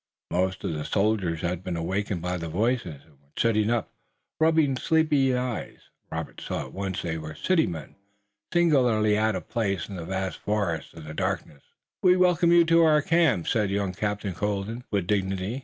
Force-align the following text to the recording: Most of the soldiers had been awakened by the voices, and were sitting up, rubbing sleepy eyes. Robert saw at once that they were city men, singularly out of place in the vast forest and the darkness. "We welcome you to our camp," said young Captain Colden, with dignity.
Most 0.31 0.63
of 0.63 0.73
the 0.73 0.83
soldiers 0.83 1.41
had 1.41 1.63
been 1.63 1.77
awakened 1.77 2.23
by 2.23 2.35
the 2.37 2.47
voices, 2.49 3.03
and 3.05 3.19
were 3.21 3.29
sitting 3.37 3.69
up, 3.69 3.93
rubbing 4.39 4.75
sleepy 4.75 5.35
eyes. 5.35 5.89
Robert 6.11 6.41
saw 6.41 6.61
at 6.65 6.73
once 6.73 7.03
that 7.03 7.07
they 7.07 7.17
were 7.19 7.35
city 7.35 7.67
men, 7.67 7.95
singularly 8.51 9.15
out 9.15 9.35
of 9.35 9.47
place 9.47 9.87
in 9.87 9.97
the 9.97 10.03
vast 10.03 10.39
forest 10.39 10.95
and 10.95 11.05
the 11.05 11.13
darkness. 11.13 11.61
"We 12.01 12.17
welcome 12.17 12.51
you 12.51 12.65
to 12.65 12.83
our 12.83 13.03
camp," 13.03 13.47
said 13.47 13.69
young 13.69 13.93
Captain 13.93 14.33
Colden, 14.33 14.83
with 14.89 15.05
dignity. 15.05 15.59